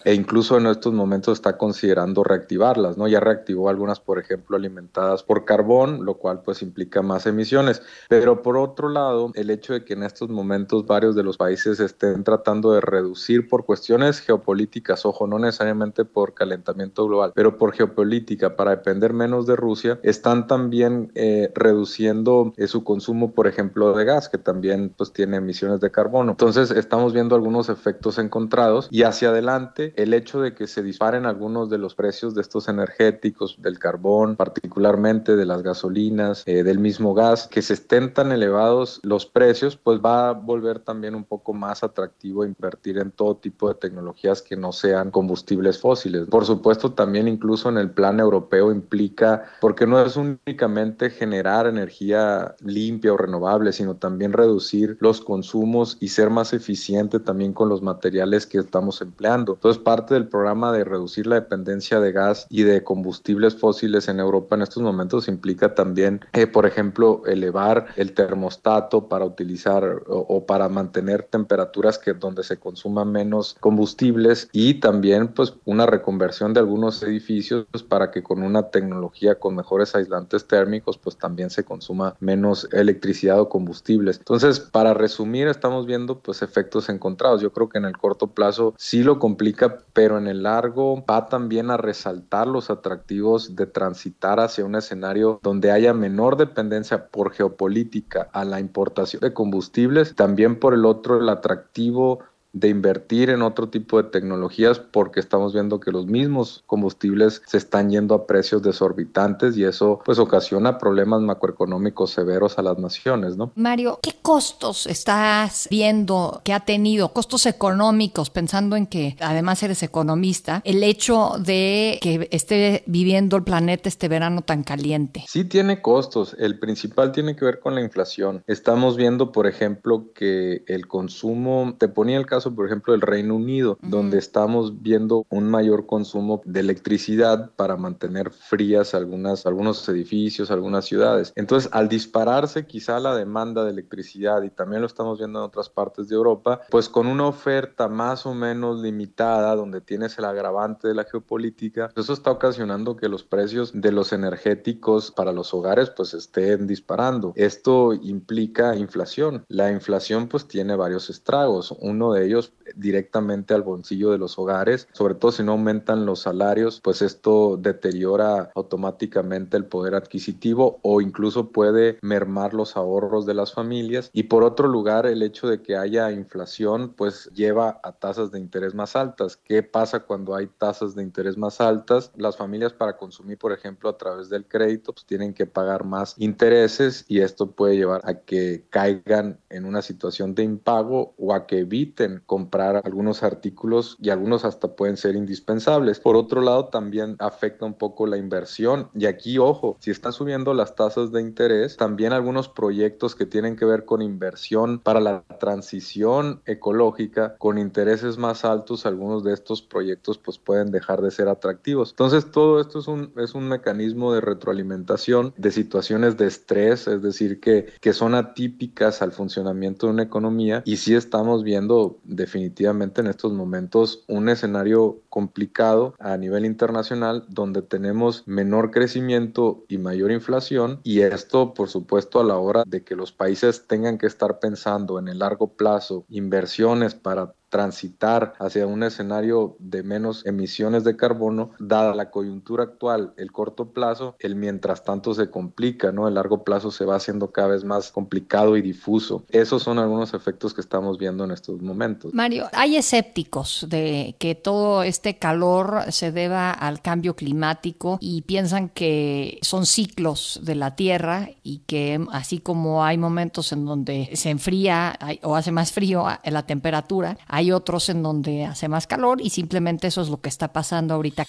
E 0.05 0.13
incluso 0.13 0.57
en 0.57 0.67
estos 0.67 0.93
momentos 0.93 1.37
está 1.37 1.57
considerando 1.57 2.23
reactivarlas, 2.23 2.97
¿no? 2.97 3.07
Ya 3.07 3.19
reactivó 3.19 3.69
algunas, 3.69 3.99
por 3.99 4.19
ejemplo, 4.19 4.57
alimentadas 4.57 5.23
por 5.23 5.45
carbón, 5.45 6.05
lo 6.05 6.15
cual 6.15 6.41
pues 6.43 6.61
implica 6.61 7.01
más 7.01 7.25
emisiones. 7.25 7.81
Pero 8.09 8.41
por 8.41 8.57
otro 8.57 8.89
lado, 8.89 9.31
el 9.35 9.49
hecho 9.49 9.73
de 9.73 9.85
que 9.85 9.93
en 9.93 10.03
estos 10.03 10.29
momentos 10.29 10.85
varios 10.85 11.15
de 11.15 11.23
los 11.23 11.37
países 11.37 11.79
estén 11.79 12.23
tratando 12.23 12.73
de 12.73 12.81
reducir 12.81 13.47
por 13.47 13.65
cuestiones 13.65 14.19
geopolíticas, 14.19 15.05
ojo, 15.05 15.27
no 15.27 15.39
necesariamente 15.39 16.05
por 16.05 16.33
calentamiento 16.33 17.05
global, 17.05 17.31
pero 17.35 17.57
por 17.57 17.73
geopolítica, 17.73 18.55
para 18.55 18.71
depender 18.71 19.13
menos 19.13 19.45
de 19.45 19.55
Rusia, 19.55 19.99
están 20.03 20.47
también 20.47 21.11
eh, 21.15 21.51
reduciendo 21.55 22.53
eh, 22.57 22.67
su 22.67 22.83
consumo, 22.83 23.33
por 23.33 23.47
ejemplo, 23.47 23.93
de 23.93 24.05
gas, 24.05 24.29
que 24.29 24.37
también 24.37 24.93
pues 24.95 25.13
tiene 25.13 25.37
emisiones 25.37 25.79
de 25.79 25.91
carbono. 25.91 26.31
Entonces 26.31 26.71
estamos 26.71 27.13
viendo 27.13 27.35
algunos 27.35 27.69
efectos 27.69 28.17
encontrados 28.17 28.87
y 28.91 29.03
hacia 29.03 29.29
adelante 29.29 29.90
el 29.95 30.13
hecho 30.13 30.41
de 30.41 30.53
que 30.53 30.67
se 30.67 30.83
disparen 30.83 31.25
algunos 31.25 31.69
de 31.69 31.77
los 31.77 31.95
precios 31.95 32.35
de 32.35 32.41
estos 32.41 32.67
energéticos, 32.67 33.57
del 33.59 33.79
carbón, 33.79 34.35
particularmente 34.35 35.35
de 35.35 35.45
las 35.45 35.63
gasolinas, 35.63 36.43
eh, 36.45 36.63
del 36.63 36.79
mismo 36.79 37.13
gas, 37.13 37.47
que 37.47 37.61
se 37.61 37.73
estén 37.73 38.13
tan 38.13 38.31
elevados 38.31 38.99
los 39.03 39.25
precios, 39.25 39.75
pues 39.75 39.99
va 39.99 40.29
a 40.29 40.33
volver 40.33 40.79
también 40.79 41.15
un 41.15 41.23
poco 41.23 41.53
más 41.53 41.83
atractivo 41.83 42.45
invertir 42.45 42.97
en 42.97 43.11
todo 43.11 43.35
tipo 43.35 43.67
de 43.67 43.75
tecnologías 43.75 44.41
que 44.41 44.55
no 44.55 44.71
sean 44.71 45.11
combustibles 45.11 45.79
fósiles. 45.79 46.27
Por 46.27 46.45
supuesto, 46.45 46.93
también 46.93 47.27
incluso 47.27 47.69
en 47.69 47.77
el 47.77 47.91
plan 47.91 48.19
europeo 48.19 48.71
implica, 48.71 49.43
porque 49.59 49.87
no 49.87 49.99
es 49.99 50.15
únicamente 50.15 51.09
generar 51.09 51.67
energía 51.67 52.55
limpia 52.63 53.13
o 53.13 53.17
renovable, 53.17 53.73
sino 53.73 53.95
también 53.95 54.33
reducir 54.33 54.97
los 54.99 55.21
consumos 55.21 55.97
y 55.99 56.09
ser 56.09 56.29
más 56.29 56.53
eficiente 56.53 57.19
también 57.19 57.53
con 57.53 57.69
los 57.69 57.81
materiales 57.81 58.45
que 58.45 58.57
estamos 58.57 59.01
empleando. 59.01 59.53
Entonces, 59.53 59.80
parte 59.83 60.13
del 60.13 60.27
programa 60.27 60.71
de 60.71 60.83
reducir 60.83 61.27
la 61.27 61.35
dependencia 61.35 61.99
de 61.99 62.11
gas 62.11 62.47
y 62.49 62.63
de 62.63 62.83
combustibles 62.83 63.55
fósiles 63.55 64.07
en 64.07 64.19
Europa 64.19 64.55
en 64.55 64.61
estos 64.61 64.83
momentos 64.83 65.27
implica 65.27 65.75
también, 65.75 66.21
eh, 66.33 66.47
por 66.47 66.65
ejemplo, 66.65 67.23
elevar 67.25 67.87
el 67.95 68.13
termostato 68.13 69.07
para 69.07 69.25
utilizar 69.25 70.03
o, 70.07 70.45
para 70.45 70.69
mantener 70.69 71.23
temperaturas 71.23 71.97
que 71.97 72.13
donde 72.13 72.43
se 72.43 72.57
consuman 72.57 73.11
menos 73.11 73.55
combustibles 73.59 74.49
y 74.51 74.75
también 74.75 75.29
pues 75.29 75.53
una 75.65 75.85
reconversión 75.85 76.53
de 76.53 76.59
algunos 76.59 77.03
edificios 77.03 77.65
para 77.87 78.11
que 78.11 78.23
con 78.23 78.43
una 78.43 78.69
tecnología 78.69 79.35
con 79.35 79.55
mejores 79.55 79.95
aislantes 79.95 80.45
térmicos 80.45 80.97
pues 80.97 81.17
también 81.17 81.49
se 81.49 81.63
consuma 81.63 82.15
menos 82.19 82.67
electricidad 82.71 83.39
o 83.39 83.49
combustibles. 83.49 84.17
Entonces, 84.17 84.59
para 84.59 84.93
resumir, 84.93 85.47
estamos 85.47 85.85
viendo 85.85 86.19
pues 86.19 86.41
efectos 86.41 86.89
encontrados. 86.89 87.41
Yo 87.41 87.51
creo 87.51 87.69
que 87.69 87.77
en 87.77 87.85
el 87.85 87.97
corto 87.97 88.27
plazo 88.27 88.73
sí 88.77 89.03
lo 89.03 89.19
complica 89.19 89.70
pero 89.93 90.17
en 90.17 90.27
el 90.27 90.43
largo 90.43 91.03
va 91.05 91.27
también 91.27 91.71
a 91.71 91.77
resaltar 91.77 92.47
los 92.47 92.69
atractivos 92.69 93.55
de 93.55 93.65
transitar 93.65 94.39
hacia 94.39 94.65
un 94.65 94.75
escenario 94.75 95.39
donde 95.43 95.71
haya 95.71 95.93
menor 95.93 96.37
dependencia 96.37 97.07
por 97.07 97.31
geopolítica 97.33 98.29
a 98.33 98.45
la 98.45 98.59
importación 98.59 99.21
de 99.21 99.33
combustibles, 99.33 100.15
también 100.15 100.59
por 100.59 100.73
el 100.73 100.85
otro 100.85 101.17
el 101.17 101.29
atractivo 101.29 102.19
de 102.53 102.69
invertir 102.69 103.29
en 103.29 103.41
otro 103.41 103.69
tipo 103.69 104.01
de 104.01 104.09
tecnologías 104.09 104.79
porque 104.79 105.19
estamos 105.19 105.53
viendo 105.53 105.79
que 105.79 105.91
los 105.91 106.05
mismos 106.05 106.63
combustibles 106.65 107.41
se 107.45 107.57
están 107.57 107.89
yendo 107.89 108.13
a 108.13 108.27
precios 108.27 108.61
desorbitantes 108.61 109.57
y 109.57 109.63
eso 109.63 110.01
pues 110.05 110.19
ocasiona 110.19 110.77
problemas 110.77 111.21
macroeconómicos 111.21 112.11
severos 112.11 112.57
a 112.57 112.61
las 112.61 112.77
naciones, 112.77 113.37
¿no? 113.37 113.51
Mario, 113.55 113.99
¿qué 114.01 114.15
costos 114.21 114.87
estás 114.87 115.67
viendo 115.69 116.41
que 116.43 116.53
ha 116.53 116.61
tenido, 116.61 117.13
costos 117.13 117.45
económicos, 117.45 118.29
pensando 118.29 118.75
en 118.75 118.87
que 118.87 119.15
además 119.19 119.63
eres 119.63 119.83
economista, 119.83 120.61
el 120.65 120.83
hecho 120.83 121.33
de 121.39 121.99
que 122.01 122.27
esté 122.31 122.83
viviendo 122.87 123.37
el 123.37 123.43
planeta 123.43 123.87
este 123.87 124.07
verano 124.07 124.41
tan 124.41 124.63
caliente? 124.63 125.23
Sí 125.27 125.45
tiene 125.45 125.81
costos, 125.81 126.35
el 126.37 126.59
principal 126.59 127.11
tiene 127.11 127.35
que 127.35 127.45
ver 127.45 127.59
con 127.59 127.75
la 127.75 127.81
inflación. 127.81 128.43
Estamos 128.47 128.97
viendo, 128.97 129.31
por 129.31 129.47
ejemplo, 129.47 130.11
que 130.13 130.63
el 130.67 130.87
consumo, 130.87 131.75
te 131.77 131.87
ponía 131.87 132.17
el 132.17 132.25
caso 132.25 132.40
caso, 132.41 132.55
por 132.55 132.65
ejemplo, 132.65 132.93
del 132.93 133.01
Reino 133.01 133.35
Unido, 133.35 133.77
donde 133.83 134.17
estamos 134.17 134.81
viendo 134.81 135.27
un 135.29 135.47
mayor 135.47 135.85
consumo 135.85 136.41
de 136.43 136.61
electricidad 136.61 137.51
para 137.55 137.77
mantener 137.77 138.31
frías 138.31 138.95
algunas, 138.95 139.45
algunos 139.45 139.87
edificios, 139.87 140.49
algunas 140.49 140.85
ciudades. 140.85 141.33
Entonces, 141.35 141.69
al 141.71 141.87
dispararse 141.87 142.65
quizá 142.65 142.99
la 142.99 143.15
demanda 143.15 143.63
de 143.63 143.69
electricidad, 143.69 144.41
y 144.41 144.49
también 144.49 144.81
lo 144.81 144.87
estamos 144.87 145.19
viendo 145.19 145.37
en 145.37 145.45
otras 145.45 145.69
partes 145.69 146.07
de 146.07 146.15
Europa, 146.15 146.61
pues 146.71 146.89
con 146.89 147.05
una 147.05 147.27
oferta 147.27 147.87
más 147.87 148.25
o 148.25 148.33
menos 148.33 148.81
limitada, 148.81 149.55
donde 149.55 149.79
tienes 149.79 150.17
el 150.17 150.25
agravante 150.25 150.87
de 150.87 150.95
la 150.95 151.03
geopolítica, 151.03 151.91
eso 151.95 152.13
está 152.13 152.31
ocasionando 152.31 152.95
que 152.95 153.07
los 153.07 153.23
precios 153.23 153.71
de 153.71 153.91
los 153.91 154.13
energéticos 154.13 155.11
para 155.11 155.31
los 155.31 155.53
hogares 155.53 155.91
pues 155.91 156.15
estén 156.15 156.65
disparando. 156.65 157.33
Esto 157.35 157.93
implica 157.93 158.75
inflación. 158.75 159.45
La 159.47 159.71
inflación 159.71 160.27
pues 160.27 160.47
tiene 160.47 160.75
varios 160.75 161.11
estragos. 161.11 161.75
Uno 161.79 162.13
de 162.13 162.25
ellos 162.25 162.30
directamente 162.75 163.53
al 163.53 163.63
bolsillo 163.63 164.11
de 164.11 164.17
los 164.17 164.37
hogares, 164.37 164.87
sobre 164.93 165.15
todo 165.15 165.31
si 165.31 165.43
no 165.43 165.53
aumentan 165.53 166.05
los 166.05 166.21
salarios, 166.21 166.79
pues 166.83 167.01
esto 167.01 167.57
deteriora 167.57 168.51
automáticamente 168.55 169.57
el 169.57 169.65
poder 169.65 169.95
adquisitivo 169.95 170.79
o 170.81 171.01
incluso 171.01 171.51
puede 171.51 171.97
mermar 172.01 172.53
los 172.53 172.77
ahorros 172.77 173.25
de 173.25 173.33
las 173.33 173.53
familias. 173.53 174.09
Y 174.13 174.23
por 174.23 174.43
otro 174.43 174.67
lugar, 174.67 175.05
el 175.05 175.21
hecho 175.23 175.47
de 175.47 175.61
que 175.61 175.77
haya 175.77 176.11
inflación 176.11 176.93
pues 176.95 177.29
lleva 177.33 177.79
a 177.83 177.93
tasas 177.93 178.31
de 178.31 178.39
interés 178.39 178.73
más 178.73 178.95
altas. 178.95 179.37
¿Qué 179.37 179.63
pasa 179.63 180.01
cuando 180.01 180.35
hay 180.35 180.47
tasas 180.47 180.95
de 180.95 181.03
interés 181.03 181.37
más 181.37 181.61
altas? 181.61 182.11
Las 182.15 182.37
familias 182.37 182.73
para 182.73 182.97
consumir, 182.97 183.37
por 183.37 183.51
ejemplo, 183.51 183.89
a 183.89 183.97
través 183.97 184.29
del 184.29 184.45
crédito, 184.45 184.93
pues 184.93 185.05
tienen 185.05 185.33
que 185.33 185.45
pagar 185.45 185.85
más 185.85 186.15
intereses 186.17 187.05
y 187.07 187.21
esto 187.21 187.51
puede 187.51 187.75
llevar 187.75 188.01
a 188.03 188.15
que 188.15 188.65
caigan 188.69 189.39
en 189.49 189.65
una 189.65 189.81
situación 189.81 190.35
de 190.35 190.43
impago 190.43 191.13
o 191.17 191.33
a 191.33 191.47
que 191.47 191.59
eviten 191.59 192.20
comprar 192.25 192.81
algunos 192.83 193.23
artículos 193.23 193.97
y 194.01 194.09
algunos 194.09 194.45
hasta 194.45 194.75
pueden 194.75 194.97
ser 194.97 195.15
indispensables. 195.15 195.99
Por 195.99 196.15
otro 196.15 196.41
lado, 196.41 196.65
también 196.65 197.15
afecta 197.19 197.65
un 197.65 197.73
poco 197.73 198.07
la 198.07 198.17
inversión 198.17 198.89
y 198.95 199.05
aquí, 199.05 199.37
ojo, 199.37 199.77
si 199.79 199.91
están 199.91 200.13
subiendo 200.13 200.53
las 200.53 200.75
tasas 200.75 201.11
de 201.11 201.21
interés, 201.21 201.77
también 201.77 202.13
algunos 202.13 202.49
proyectos 202.49 203.15
que 203.15 203.25
tienen 203.25 203.55
que 203.55 203.65
ver 203.65 203.85
con 203.85 204.01
inversión 204.01 204.79
para 204.79 204.99
la 204.99 205.23
transición 205.39 206.41
ecológica 206.45 207.35
con 207.37 207.57
intereses 207.57 208.17
más 208.17 208.45
altos, 208.45 208.85
algunos 208.85 209.23
de 209.23 209.33
estos 209.33 209.61
proyectos 209.61 210.17
pues 210.17 210.37
pueden 210.37 210.71
dejar 210.71 211.01
de 211.01 211.11
ser 211.11 211.27
atractivos. 211.27 211.91
Entonces, 211.91 212.31
todo 212.31 212.59
esto 212.59 212.79
es 212.79 212.87
un, 212.87 213.11
es 213.17 213.33
un 213.33 213.47
mecanismo 213.47 214.13
de 214.13 214.21
retroalimentación 214.21 215.33
de 215.37 215.51
situaciones 215.51 216.17
de 216.17 216.27
estrés, 216.27 216.87
es 216.87 217.01
decir, 217.01 217.39
que, 217.39 217.67
que 217.79 217.93
son 217.93 218.15
atípicas 218.15 219.01
al 219.01 219.11
funcionamiento 219.11 219.87
de 219.87 219.93
una 219.93 220.03
economía 220.03 220.61
y 220.65 220.77
sí 220.77 220.95
estamos 220.95 221.43
viendo 221.43 221.99
definitivamente 222.11 223.01
en 223.01 223.07
estos 223.07 223.33
momentos 223.33 224.03
un 224.07 224.29
escenario 224.29 225.01
complicado 225.09 225.95
a 225.99 226.17
nivel 226.17 226.45
internacional 226.45 227.25
donde 227.29 227.61
tenemos 227.61 228.27
menor 228.27 228.69
crecimiento 228.71 229.63
y 229.67 229.77
mayor 229.77 230.11
inflación 230.11 230.81
y 230.83 231.01
esto 231.01 231.53
por 231.53 231.69
supuesto 231.69 232.19
a 232.19 232.23
la 232.23 232.37
hora 232.37 232.63
de 232.67 232.83
que 232.83 232.95
los 232.95 233.11
países 233.11 233.65
tengan 233.65 233.97
que 233.97 234.07
estar 234.07 234.39
pensando 234.39 234.99
en 234.99 235.07
el 235.07 235.19
largo 235.19 235.55
plazo 235.55 236.05
inversiones 236.09 236.95
para 236.95 237.33
transitar 237.51 238.33
hacia 238.39 238.65
un 238.65 238.81
escenario 238.81 239.57
de 239.59 239.83
menos 239.83 240.25
emisiones 240.25 240.85
de 240.85 240.95
carbono, 240.95 241.51
dada 241.59 241.93
la 241.93 242.09
coyuntura 242.09 242.63
actual, 242.63 243.13
el 243.17 243.31
corto 243.31 243.71
plazo, 243.73 244.15
el 244.19 244.35
mientras 244.35 244.85
tanto 244.85 245.13
se 245.13 245.29
complica, 245.29 245.91
¿no? 245.91 246.07
El 246.07 246.15
largo 246.15 246.43
plazo 246.45 246.71
se 246.71 246.85
va 246.85 246.95
haciendo 246.95 247.31
cada 247.31 247.49
vez 247.49 247.65
más 247.65 247.91
complicado 247.91 248.55
y 248.55 248.61
difuso. 248.61 249.25
Esos 249.29 249.63
son 249.63 249.79
algunos 249.79 250.13
efectos 250.13 250.53
que 250.53 250.61
estamos 250.61 250.97
viendo 250.97 251.25
en 251.25 251.31
estos 251.31 251.61
momentos. 251.61 252.13
Mario, 252.13 252.47
hay 252.53 252.77
escépticos 252.77 253.67
de 253.69 254.15
que 254.17 254.33
todo 254.33 254.83
este 254.83 255.17
calor 255.17 255.91
se 255.91 256.13
deba 256.13 256.51
al 256.51 256.81
cambio 256.81 257.17
climático 257.17 257.97
y 257.99 258.21
piensan 258.21 258.69
que 258.69 259.39
son 259.41 259.65
ciclos 259.65 260.39
de 260.43 260.55
la 260.55 260.77
Tierra 260.77 261.29
y 261.43 261.59
que 261.67 261.99
así 262.13 262.39
como 262.39 262.85
hay 262.85 262.97
momentos 262.97 263.51
en 263.51 263.65
donde 263.65 264.09
se 264.13 264.29
enfría 264.29 264.97
o 265.23 265.35
hace 265.35 265.51
más 265.51 265.73
frío 265.73 266.05
la 266.23 266.45
temperatura, 266.45 267.17
hay 267.27 267.40
otros 267.49 267.89
en 267.89 268.03
donde 268.03 268.45
hace 268.45 268.67
más 268.67 268.85
calor 268.85 269.21
y 269.21 269.31
simplemente 269.31 269.87
eso 269.87 270.01
es 270.03 270.09
lo 270.09 270.21
que 270.21 270.29
está 270.29 270.53
pasando 270.53 270.93
ahorita. 270.93 271.25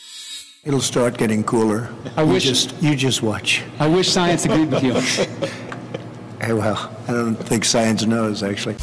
It'll 0.65 0.83
start 0.83 1.17
getting 1.17 1.43
cooler. 1.43 1.89
I 2.17 2.23
wish 2.23 2.45
you 2.45 2.51
just, 2.51 2.75
you 2.83 2.95
just 2.95 3.23
watch. 3.23 3.63
I 3.81 3.89
wish 3.89 4.11
science 4.11 4.45
agreed 4.45 4.71
with 4.71 4.83
you. 4.83 4.95
hey, 6.41 6.53
well, 6.53 6.91
I 7.09 7.13
don't 7.13 7.37
think 7.37 7.65
science 7.65 8.05
knows 8.05 8.43
actually. 8.43 8.77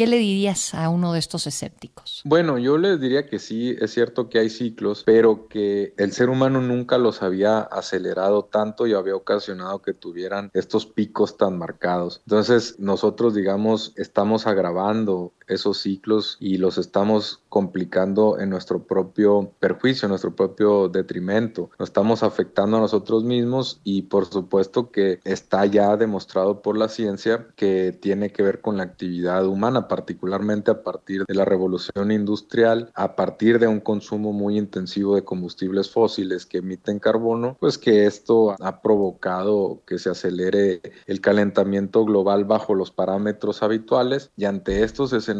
¿Qué 0.00 0.06
le 0.06 0.16
dirías 0.16 0.72
a 0.72 0.88
uno 0.88 1.12
de 1.12 1.18
estos 1.18 1.46
escépticos? 1.46 2.22
Bueno, 2.24 2.56
yo 2.56 2.78
les 2.78 2.98
diría 3.00 3.26
que 3.26 3.38
sí, 3.38 3.76
es 3.78 3.90
cierto 3.92 4.30
que 4.30 4.38
hay 4.38 4.48
ciclos, 4.48 5.02
pero 5.04 5.46
que 5.46 5.92
el 5.98 6.12
ser 6.12 6.30
humano 6.30 6.62
nunca 6.62 6.96
los 6.96 7.22
había 7.22 7.58
acelerado 7.58 8.44
tanto 8.44 8.86
y 8.86 8.94
había 8.94 9.14
ocasionado 9.14 9.82
que 9.82 9.92
tuvieran 9.92 10.50
estos 10.54 10.86
picos 10.86 11.36
tan 11.36 11.58
marcados. 11.58 12.22
Entonces, 12.24 12.76
nosotros, 12.78 13.34
digamos, 13.34 13.92
estamos 13.96 14.46
agravando 14.46 15.34
esos 15.50 15.78
ciclos 15.78 16.36
y 16.40 16.58
los 16.58 16.78
estamos 16.78 17.42
complicando 17.48 18.38
en 18.38 18.48
nuestro 18.50 18.84
propio 18.84 19.52
perjuicio, 19.58 20.06
en 20.06 20.10
nuestro 20.10 20.34
propio 20.34 20.88
detrimento. 20.88 21.70
Nos 21.78 21.88
estamos 21.88 22.22
afectando 22.22 22.76
a 22.76 22.80
nosotros 22.80 23.24
mismos 23.24 23.80
y 23.84 24.02
por 24.02 24.26
supuesto 24.26 24.90
que 24.90 25.20
está 25.24 25.66
ya 25.66 25.96
demostrado 25.96 26.62
por 26.62 26.78
la 26.78 26.88
ciencia 26.88 27.48
que 27.56 27.96
tiene 28.00 28.30
que 28.30 28.42
ver 28.42 28.60
con 28.60 28.76
la 28.76 28.84
actividad 28.84 29.44
humana, 29.46 29.88
particularmente 29.88 30.70
a 30.70 30.82
partir 30.82 31.24
de 31.26 31.34
la 31.34 31.44
revolución 31.44 32.12
industrial, 32.12 32.90
a 32.94 33.16
partir 33.16 33.58
de 33.58 33.66
un 33.66 33.80
consumo 33.80 34.32
muy 34.32 34.56
intensivo 34.56 35.16
de 35.16 35.24
combustibles 35.24 35.90
fósiles 35.90 36.46
que 36.46 36.58
emiten 36.58 37.00
carbono, 37.00 37.56
pues 37.58 37.76
que 37.76 38.06
esto 38.06 38.54
ha 38.60 38.80
provocado 38.80 39.82
que 39.86 39.98
se 39.98 40.10
acelere 40.10 40.80
el 41.06 41.20
calentamiento 41.20 42.04
global 42.04 42.44
bajo 42.44 42.74
los 42.74 42.92
parámetros 42.92 43.62
habituales 43.62 44.30
y 44.36 44.44
ante 44.44 44.84
estos 44.84 45.12
escenarios 45.12 45.39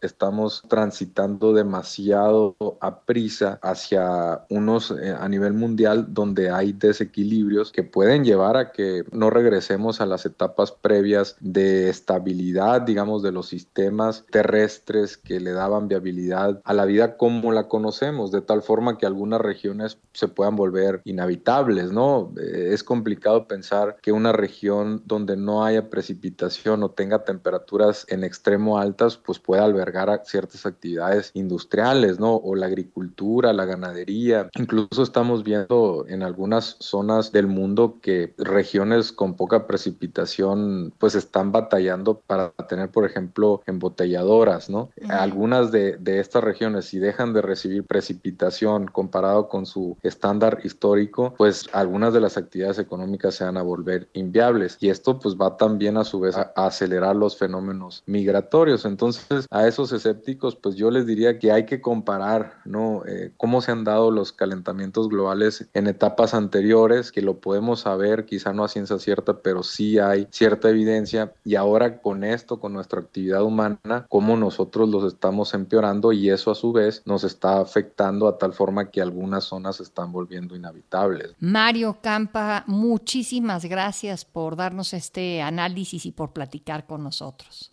estamos 0.00 0.62
transitando 0.68 1.52
demasiado 1.52 2.56
a 2.80 3.00
prisa 3.00 3.58
hacia 3.62 4.44
unos 4.50 4.90
eh, 4.90 5.14
a 5.18 5.28
nivel 5.28 5.54
mundial 5.54 6.06
donde 6.08 6.50
hay 6.50 6.72
desequilibrios 6.72 7.72
que 7.72 7.82
pueden 7.82 8.24
llevar 8.24 8.56
a 8.56 8.72
que 8.72 9.04
no 9.10 9.30
regresemos 9.30 10.00
a 10.00 10.06
las 10.06 10.26
etapas 10.26 10.72
previas 10.72 11.36
de 11.40 11.88
estabilidad, 11.88 12.82
digamos, 12.82 13.22
de 13.22 13.32
los 13.32 13.48
sistemas 13.48 14.24
terrestres 14.30 15.16
que 15.16 15.40
le 15.40 15.52
daban 15.52 15.88
viabilidad 15.88 16.60
a 16.64 16.74
la 16.74 16.84
vida 16.84 17.16
como 17.16 17.52
la 17.52 17.68
conocemos, 17.68 18.30
de 18.30 18.42
tal 18.42 18.62
forma 18.62 18.98
que 18.98 19.06
algunas 19.06 19.40
regiones 19.40 19.98
se 20.12 20.28
puedan 20.28 20.56
volver 20.56 21.00
inhabitables, 21.04 21.92
¿no? 21.92 22.32
Eh, 22.40 22.70
es 22.72 22.84
complicado 22.84 23.46
pensar 23.48 23.96
que 24.02 24.12
una 24.12 24.32
región 24.32 25.02
donde 25.06 25.36
no 25.36 25.64
haya 25.64 25.90
precipitación 25.90 26.82
o 26.82 26.90
tenga 26.90 27.24
temperaturas 27.24 28.04
en 28.08 28.24
extremo 28.24 28.78
altas, 28.78 29.16
pues 29.16 29.37
puede 29.38 29.62
albergar 29.62 30.22
ciertas 30.24 30.66
actividades 30.66 31.30
industriales, 31.34 32.18
¿no? 32.18 32.36
O 32.36 32.54
la 32.54 32.66
agricultura, 32.66 33.52
la 33.52 33.64
ganadería. 33.64 34.48
Incluso 34.54 35.02
estamos 35.02 35.44
viendo 35.44 36.04
en 36.08 36.22
algunas 36.22 36.76
zonas 36.80 37.32
del 37.32 37.46
mundo 37.46 37.98
que 38.00 38.34
regiones 38.38 39.12
con 39.12 39.34
poca 39.34 39.66
precipitación 39.66 40.92
pues 40.98 41.14
están 41.14 41.52
batallando 41.52 42.20
para 42.26 42.50
tener, 42.68 42.90
por 42.90 43.04
ejemplo, 43.04 43.62
embotelladoras, 43.66 44.70
¿no? 44.70 44.90
Algunas 45.08 45.70
de, 45.72 45.96
de 45.98 46.20
estas 46.20 46.44
regiones, 46.44 46.86
si 46.86 46.98
dejan 46.98 47.32
de 47.32 47.42
recibir 47.42 47.84
precipitación 47.84 48.86
comparado 48.86 49.48
con 49.48 49.66
su 49.66 49.96
estándar 50.02 50.60
histórico, 50.64 51.34
pues 51.36 51.68
algunas 51.72 52.12
de 52.12 52.20
las 52.20 52.36
actividades 52.36 52.78
económicas 52.78 53.34
se 53.34 53.44
van 53.44 53.56
a 53.56 53.62
volver 53.62 54.08
inviables. 54.12 54.76
Y 54.80 54.90
esto 54.90 55.18
pues 55.18 55.36
va 55.36 55.56
también 55.56 55.96
a 55.96 56.04
su 56.04 56.20
vez 56.20 56.36
a 56.36 56.52
acelerar 56.54 57.16
los 57.16 57.36
fenómenos 57.36 58.02
migratorios. 58.06 58.84
Entonces, 58.84 59.26
a 59.50 59.66
esos 59.66 59.92
escépticos, 59.92 60.56
pues 60.56 60.76
yo 60.76 60.90
les 60.90 61.06
diría 61.06 61.38
que 61.38 61.52
hay 61.52 61.66
que 61.66 61.80
comparar, 61.80 62.58
¿no? 62.64 63.04
Eh, 63.06 63.32
cómo 63.36 63.60
se 63.60 63.72
han 63.72 63.84
dado 63.84 64.10
los 64.10 64.32
calentamientos 64.32 65.08
globales 65.08 65.68
en 65.74 65.86
etapas 65.86 66.34
anteriores, 66.34 67.12
que 67.12 67.22
lo 67.22 67.40
podemos 67.40 67.80
saber, 67.80 68.26
quizá 68.26 68.52
no 68.52 68.64
a 68.64 68.68
ciencia 68.68 68.98
cierta, 68.98 69.42
pero 69.42 69.62
sí 69.62 69.98
hay 69.98 70.26
cierta 70.30 70.70
evidencia. 70.70 71.32
Y 71.44 71.54
ahora 71.56 72.00
con 72.00 72.24
esto, 72.24 72.60
con 72.60 72.72
nuestra 72.72 73.00
actividad 73.00 73.42
humana, 73.42 74.06
cómo 74.08 74.36
nosotros 74.36 74.88
los 74.88 75.04
estamos 75.04 75.54
empeorando 75.54 76.12
y 76.12 76.30
eso 76.30 76.50
a 76.50 76.54
su 76.54 76.72
vez 76.72 77.02
nos 77.04 77.24
está 77.24 77.60
afectando 77.60 78.28
a 78.28 78.38
tal 78.38 78.52
forma 78.52 78.90
que 78.90 79.00
algunas 79.00 79.44
zonas 79.44 79.76
se 79.76 79.82
están 79.82 80.12
volviendo 80.12 80.56
inhabitables. 80.56 81.34
Mario 81.38 81.98
Campa, 82.02 82.64
muchísimas 82.66 83.64
gracias 83.64 84.24
por 84.24 84.56
darnos 84.56 84.92
este 84.94 85.42
análisis 85.42 86.06
y 86.06 86.12
por 86.12 86.32
platicar 86.32 86.86
con 86.86 87.02
nosotros. 87.02 87.72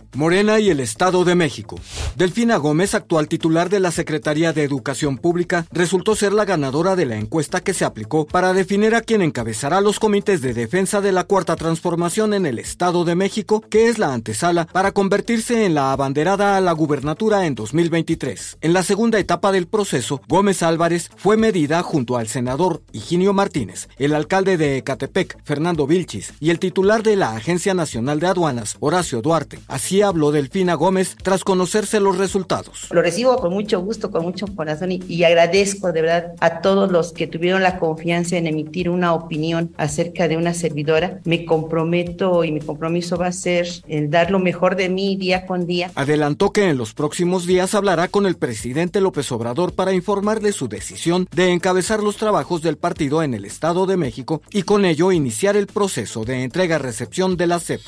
Morena 0.13 0.59
y 0.59 0.69
el 0.69 0.79
Estado 0.79 1.23
de 1.23 1.35
México. 1.35 1.79
Delfina 2.15 2.57
Gómez, 2.57 2.95
actual 2.95 3.27
titular 3.27 3.69
de 3.69 3.79
la 3.79 3.91
Secretaría 3.91 4.51
de 4.51 4.63
Educación 4.63 5.17
Pública, 5.17 5.65
resultó 5.71 6.15
ser 6.15 6.33
la 6.33 6.45
ganadora 6.45 6.95
de 6.95 7.05
la 7.05 7.15
encuesta 7.15 7.61
que 7.61 7.73
se 7.73 7.85
aplicó 7.85 8.27
para 8.27 8.53
definir 8.53 8.93
a 8.95 9.01
quien 9.01 9.21
encabezará 9.21 9.79
los 9.79 9.99
comités 9.99 10.41
de 10.41 10.53
defensa 10.53 10.99
de 10.99 11.11
la 11.11 11.23
Cuarta 11.23 11.55
Transformación 11.55 12.33
en 12.33 12.45
el 12.45 12.59
Estado 12.59 13.05
de 13.05 13.15
México, 13.15 13.61
que 13.61 13.87
es 13.87 13.99
la 13.99 14.13
antesala 14.13 14.67
para 14.67 14.91
convertirse 14.91 15.65
en 15.65 15.75
la 15.75 15.93
abanderada 15.93 16.57
a 16.57 16.61
la 16.61 16.73
gubernatura 16.73 17.45
en 17.45 17.55
2023. 17.55 18.57
En 18.61 18.73
la 18.73 18.83
segunda 18.83 19.19
etapa 19.19 19.51
del 19.51 19.67
proceso, 19.67 20.21
Gómez 20.27 20.61
Álvarez 20.61 21.09
fue 21.15 21.37
medida 21.37 21.81
junto 21.83 22.17
al 22.17 22.27
senador 22.27 22.81
Higinio 22.91 23.33
Martínez, 23.33 23.87
el 23.97 24.13
alcalde 24.13 24.57
de 24.57 24.77
Ecatepec, 24.77 25.37
Fernando 25.43 25.87
Vilchis, 25.87 26.33
y 26.39 26.49
el 26.49 26.59
titular 26.59 27.03
de 27.03 27.15
la 27.15 27.35
Agencia 27.35 27.73
Nacional 27.73 28.19
de 28.19 28.27
Aduanas, 28.27 28.75
Horacio 28.79 29.21
Duarte. 29.21 29.59
Así 29.67 30.00
habló 30.03 30.31
Delfina 30.31 30.75
Gómez 30.75 31.15
tras 31.21 31.43
conocerse 31.43 31.99
los 31.99 32.17
resultados. 32.17 32.87
Lo 32.91 33.01
recibo 33.01 33.37
con 33.37 33.53
mucho 33.53 33.81
gusto, 33.81 34.11
con 34.11 34.23
mucho 34.23 34.47
corazón 34.55 34.91
y, 34.91 35.23
agradezco 35.23 35.91
de 35.91 36.01
verdad 36.01 36.33
a 36.39 36.61
todos 36.61 36.91
los 36.91 37.11
que 37.13 37.27
tuvieron 37.27 37.63
la 37.63 37.79
confianza 37.79 38.37
en 38.37 38.47
emitir 38.47 38.89
una 38.89 39.13
opinión 39.13 39.71
acerca 39.77 40.27
de 40.27 40.37
una 40.37 40.53
servidora. 40.53 41.19
Me 41.25 41.45
comprometo 41.45 42.43
y 42.43 42.51
mi 42.51 42.59
compromiso 42.59 43.17
va 43.17 43.27
a 43.27 43.31
ser 43.31 43.67
el 43.87 44.09
dar 44.09 44.31
lo 44.31 44.39
mejor 44.39 44.75
de 44.75 44.89
mí 44.89 45.15
día 45.15 45.45
con 45.45 45.67
día. 45.67 45.91
Adelantó 45.95 46.51
que 46.51 46.69
en 46.69 46.77
los 46.77 46.93
próximos 46.93 47.45
días 47.45 47.75
hablará 47.75 48.07
con 48.07 48.25
el 48.25 48.35
presidente 48.35 49.01
López 49.01 49.31
Obrador 49.31 49.73
para 49.73 49.93
informarle 49.93 50.51
su 50.51 50.67
decisión 50.67 51.27
de 51.33 51.51
encabezar 51.51 52.01
los 52.01 52.17
trabajos 52.17 52.61
del 52.61 52.77
partido 52.77 53.23
en 53.23 53.33
el 53.33 53.45
Estado 53.45 53.85
de 53.85 53.97
México 53.97 54.41
y 54.51 54.63
con 54.63 54.85
ello 54.85 55.11
iniciar 55.11 55.55
el 55.55 55.67
proceso 55.67 56.25
de 56.25 56.43
entrega-recepción 56.43 57.37
de 57.37 57.47
la 57.47 57.59
CEP. 57.59 57.81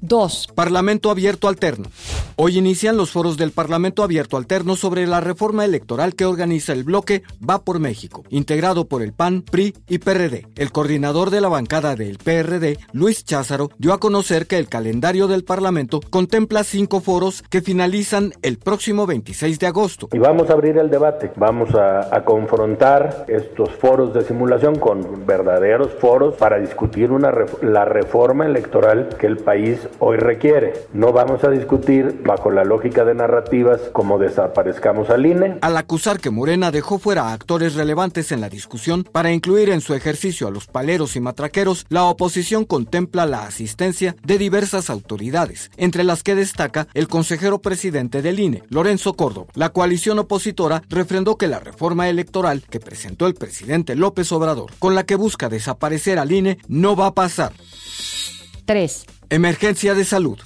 2. 0.00 0.48
Parlamento 0.54 1.10
Abierto 1.10 1.48
Alterno. 1.48 1.88
Hoy 2.36 2.58
inician 2.58 2.96
los 2.96 3.10
foros 3.10 3.36
del 3.36 3.52
Parlamento 3.52 4.02
Abierto 4.02 4.36
Alterno 4.36 4.76
sobre 4.76 5.06
la 5.06 5.20
reforma 5.20 5.64
electoral 5.64 6.14
que 6.14 6.26
organiza 6.26 6.72
el 6.72 6.84
bloque 6.84 7.22
Va 7.48 7.62
por 7.62 7.78
México, 7.78 8.24
integrado 8.28 8.86
por 8.86 9.02
el 9.02 9.12
PAN, 9.12 9.42
PRI 9.42 9.74
y 9.88 9.98
PRD. 9.98 10.46
El 10.56 10.72
coordinador 10.72 11.30
de 11.30 11.40
la 11.40 11.48
bancada 11.48 11.96
del 11.96 12.18
PRD, 12.18 12.78
Luis 12.92 13.24
Cházaro, 13.24 13.70
dio 13.78 13.92
a 13.92 14.00
conocer 14.00 14.46
que 14.46 14.58
el 14.58 14.68
calendario 14.68 15.28
del 15.28 15.44
Parlamento 15.44 16.00
contempla 16.10 16.64
cinco 16.64 17.00
foros 17.00 17.42
que 17.42 17.62
finalizan 17.62 18.32
el 18.42 18.58
próximo 18.58 19.06
26 19.06 19.58
de 19.58 19.66
agosto. 19.66 20.08
Y 20.12 20.18
vamos 20.18 20.50
a 20.50 20.52
abrir 20.52 20.76
el 20.78 20.90
debate, 20.90 21.32
vamos 21.36 21.74
a, 21.74 22.14
a 22.14 22.24
confrontar 22.24 23.24
estos 23.28 23.70
foros 23.70 24.12
de 24.12 24.22
simulación 24.22 24.78
con 24.78 25.26
verdaderos 25.26 25.92
foros 26.00 26.34
para 26.34 26.58
discutir 26.58 27.10
una, 27.10 27.32
la 27.62 27.84
reforma 27.84 28.46
electoral 28.46 29.08
que 29.18 29.26
el 29.26 29.38
país 29.38 29.85
hoy 29.98 30.16
requiere. 30.16 30.72
No 30.92 31.12
vamos 31.12 31.44
a 31.44 31.50
discutir 31.50 32.22
bajo 32.24 32.50
la 32.50 32.64
lógica 32.64 33.04
de 33.04 33.14
narrativas 33.14 33.80
como 33.92 34.18
desaparezcamos 34.18 35.10
al 35.10 35.26
INE. 35.26 35.58
Al 35.60 35.76
acusar 35.76 36.20
que 36.20 36.30
Morena 36.30 36.70
dejó 36.70 36.98
fuera 36.98 37.28
a 37.28 37.32
actores 37.32 37.74
relevantes 37.74 38.32
en 38.32 38.40
la 38.40 38.48
discusión 38.48 39.04
para 39.04 39.32
incluir 39.32 39.70
en 39.70 39.80
su 39.80 39.94
ejercicio 39.94 40.48
a 40.48 40.50
los 40.50 40.66
paleros 40.66 41.16
y 41.16 41.20
matraqueros, 41.20 41.86
la 41.88 42.04
oposición 42.04 42.64
contempla 42.64 43.26
la 43.26 43.44
asistencia 43.44 44.16
de 44.24 44.38
diversas 44.38 44.90
autoridades, 44.90 45.70
entre 45.76 46.04
las 46.04 46.22
que 46.22 46.34
destaca 46.34 46.88
el 46.94 47.08
consejero 47.08 47.60
presidente 47.60 48.22
del 48.22 48.40
INE, 48.40 48.62
Lorenzo 48.68 49.14
Córdoba. 49.14 49.46
La 49.54 49.70
coalición 49.70 50.18
opositora 50.18 50.82
refrendó 50.88 51.36
que 51.36 51.48
la 51.48 51.60
reforma 51.60 52.08
electoral 52.08 52.62
que 52.68 52.80
presentó 52.80 53.26
el 53.26 53.34
presidente 53.34 53.96
López 53.96 54.30
Obrador, 54.32 54.70
con 54.78 54.94
la 54.94 55.04
que 55.04 55.16
busca 55.16 55.48
desaparecer 55.48 56.18
al 56.18 56.32
INE, 56.32 56.58
no 56.68 56.96
va 56.96 57.06
a 57.06 57.14
pasar. 57.14 57.52
3. 58.64 59.06
Emergencia 59.28 59.94
de 59.94 60.04
salud. 60.04 60.38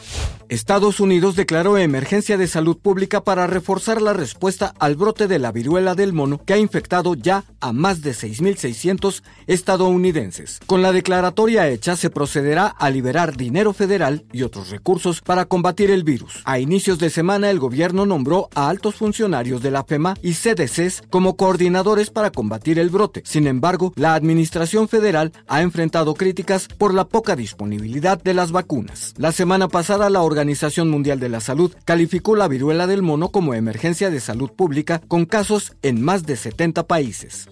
Estados 0.51 0.99
Unidos 0.99 1.37
declaró 1.37 1.79
emergencia 1.79 2.37
de 2.37 2.49
salud 2.49 2.77
pública 2.77 3.23
para 3.23 3.47
reforzar 3.47 4.03
la 4.03 4.15
respuesta 4.15 4.75
al 4.81 4.97
brote 4.97 5.29
de 5.29 5.39
la 5.39 5.53
viruela 5.53 5.95
del 5.95 6.13
mono 6.13 6.45
que 6.45 6.55
ha 6.55 6.59
infectado 6.59 7.15
ya 7.15 7.45
a 7.61 7.73
más 7.73 8.03
de 8.03 8.11
6.600 8.11 9.23
estadounidenses. 9.47 10.59
Con 10.67 10.83
la 10.83 10.91
declaratoria 10.91 11.69
hecha 11.69 11.95
se 11.95 12.11
procederá 12.11 12.67
a 12.67 12.91
liberar 12.91 13.37
dinero 13.37 13.73
federal 13.73 14.25
y 14.33 14.43
otros 14.43 14.71
recursos 14.71 15.21
para 15.21 15.45
combatir 15.45 15.89
el 15.93 16.03
virus. 16.03 16.43
A 16.45 16.59
inicios 16.59 16.99
de 16.99 17.11
semana 17.11 17.49
el 17.49 17.61
gobierno 17.61 18.05
nombró 18.05 18.49
a 18.57 18.69
altos 18.69 18.97
funcionarios 18.97 19.63
de 19.63 19.71
la 19.71 19.85
FEMA 19.85 20.15
y 20.21 20.33
CDCs 20.33 21.05
como 21.11 21.37
coordinadores 21.37 22.11
para 22.11 22.33
combatir 22.33 22.81
el 22.81 22.91
brote. 22.91 23.23
Sin 23.25 23.47
embargo, 23.47 23.93
la 23.95 24.15
administración 24.15 24.89
federal 24.89 25.31
ha 25.47 25.63
enfrentado 25.63 26.15
críticas 26.15 26.67
por 26.67 26.93
la 26.93 27.05
poca 27.05 27.37
disponibilidad 27.37 28.21
de 28.21 28.35
las 28.35 28.51
vacunas. 28.51 29.15
La 29.17 29.31
semana 29.31 29.69
pasada 29.69 30.11
la 30.11 30.23
Organización 30.23 30.40
Mundial 30.89 31.21
de 31.21 31.29
la 31.29 31.41
Salud 31.41 31.75
calificó 31.85 32.37
la 32.37 32.49
viruela 32.49 32.87
del 32.87 33.03
mono 33.03 33.31
como 33.31 33.55
emergencia 33.55 34.11
de 34.11 34.21
salud 34.21 34.51
pública 34.51 35.01
con 35.07 35.27
casos 35.27 35.75
en 35.83 36.03
más 36.03 36.25
de 36.25 36.37
70 36.37 36.87
países. 36.87 37.49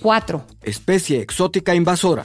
4. 0.00 0.44
Especie 0.62 1.20
exótica 1.20 1.74
invasora. 1.74 2.24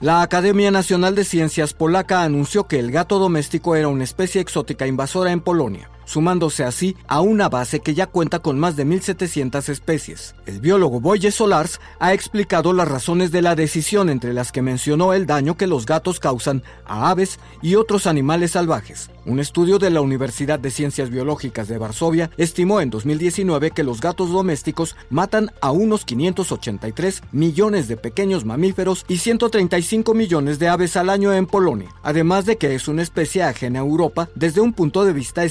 La 0.00 0.22
Academia 0.22 0.70
Nacional 0.70 1.14
de 1.14 1.24
Ciencias 1.24 1.72
polaca 1.72 2.22
anunció 2.22 2.68
que 2.68 2.78
el 2.78 2.90
gato 2.90 3.18
doméstico 3.18 3.76
era 3.76 3.88
una 3.88 4.04
especie 4.04 4.40
exótica 4.40 4.86
invasora 4.86 5.32
en 5.32 5.40
Polonia 5.40 5.90
sumándose 6.06 6.64
así 6.64 6.96
a 7.06 7.20
una 7.20 7.50
base 7.50 7.80
que 7.80 7.92
ya 7.92 8.06
cuenta 8.06 8.38
con 8.38 8.58
más 8.58 8.76
de 8.76 8.86
1.700 8.86 9.68
especies. 9.68 10.34
El 10.46 10.60
biólogo 10.60 11.00
Boye 11.00 11.30
Solars 11.30 11.80
ha 11.98 12.14
explicado 12.14 12.72
las 12.72 12.88
razones 12.88 13.30
de 13.32 13.42
la 13.42 13.54
decisión 13.54 14.08
entre 14.08 14.32
las 14.32 14.52
que 14.52 14.62
mencionó 14.62 15.12
el 15.12 15.26
daño 15.26 15.58
que 15.58 15.66
los 15.66 15.84
gatos 15.84 16.20
causan 16.20 16.62
a 16.86 17.10
aves 17.10 17.38
y 17.60 17.74
otros 17.74 18.06
animales 18.06 18.52
salvajes. 18.52 19.10
Un 19.26 19.40
estudio 19.40 19.80
de 19.80 19.90
la 19.90 20.00
Universidad 20.00 20.60
de 20.60 20.70
Ciencias 20.70 21.10
Biológicas 21.10 21.66
de 21.66 21.78
Varsovia 21.78 22.30
estimó 22.36 22.80
en 22.80 22.90
2019 22.90 23.72
que 23.72 23.82
los 23.82 24.00
gatos 24.00 24.30
domésticos 24.30 24.94
matan 25.10 25.50
a 25.60 25.72
unos 25.72 26.04
583 26.04 27.22
millones 27.32 27.88
de 27.88 27.96
pequeños 27.96 28.44
mamíferos 28.44 29.04
y 29.08 29.18
135 29.18 30.14
millones 30.14 30.60
de 30.60 30.68
aves 30.68 30.96
al 30.96 31.10
año 31.10 31.32
en 31.32 31.46
Polonia, 31.46 31.88
además 32.04 32.46
de 32.46 32.56
que 32.56 32.76
es 32.76 32.86
una 32.86 33.02
especie 33.02 33.42
ajena 33.42 33.80
a 33.80 33.82
Europa 33.82 34.28
desde 34.36 34.60
un 34.60 34.72
punto 34.72 35.04
de 35.04 35.12
vista 35.12 35.44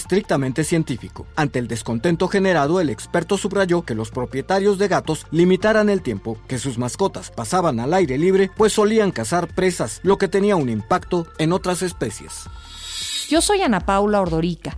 científico. 0.63 1.25
Ante 1.35 1.59
el 1.59 1.67
descontento 1.67 2.27
generado, 2.27 2.79
el 2.79 2.89
experto 2.89 3.37
subrayó 3.37 3.83
que 3.83 3.95
los 3.95 4.11
propietarios 4.11 4.77
de 4.77 4.87
gatos 4.87 5.25
limitaran 5.31 5.89
el 5.89 6.01
tiempo 6.01 6.37
que 6.47 6.59
sus 6.59 6.77
mascotas 6.77 7.31
pasaban 7.31 7.79
al 7.79 7.93
aire 7.93 8.17
libre, 8.17 8.51
pues 8.55 8.73
solían 8.73 9.11
cazar 9.11 9.47
presas, 9.47 9.99
lo 10.03 10.17
que 10.17 10.27
tenía 10.27 10.55
un 10.55 10.69
impacto 10.69 11.27
en 11.37 11.51
otras 11.51 11.81
especies. 11.81 12.45
Yo 13.27 13.41
soy 13.41 13.61
Ana 13.61 13.79
Paula 13.79 14.21
Ordorica. 14.21 14.77